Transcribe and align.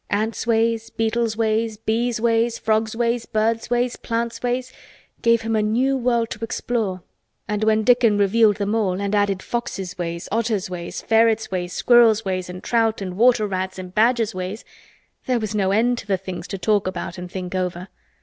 Ants' 0.09 0.47
ways, 0.47 0.89
beetles' 0.89 1.37
ways, 1.37 1.77
bees' 1.77 2.19
ways, 2.19 2.57
frogs' 2.57 2.95
ways, 2.95 3.27
birds' 3.27 3.69
ways, 3.69 3.97
plants' 3.97 4.41
ways, 4.41 4.73
gave 5.21 5.41
him 5.43 5.55
a 5.55 5.61
new 5.61 5.95
world 5.95 6.31
to 6.31 6.43
explore 6.43 7.03
and 7.47 7.63
when 7.63 7.83
Dickon 7.83 8.17
revealed 8.17 8.55
them 8.55 8.73
all 8.73 8.99
and 8.99 9.13
added 9.13 9.43
foxes' 9.43 9.99
ways, 9.99 10.27
otters' 10.31 10.71
ways, 10.71 11.03
ferrets' 11.03 11.51
ways, 11.51 11.73
squirrels' 11.73 12.25
ways, 12.25 12.49
and 12.49 12.63
trout' 12.63 12.99
and 12.99 13.15
water 13.15 13.45
rats' 13.45 13.77
and 13.77 13.93
badgers' 13.93 14.33
ways, 14.33 14.65
there 15.27 15.37
was 15.39 15.53
no 15.53 15.69
end 15.69 15.99
to 15.99 16.07
the 16.07 16.17
things 16.17 16.47
to 16.47 16.57
talk 16.57 16.87
about 16.87 17.19
and 17.19 17.29
think 17.31 17.53
over. 17.53 17.87